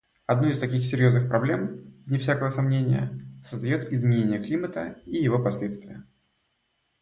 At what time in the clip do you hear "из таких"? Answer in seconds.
0.49-0.83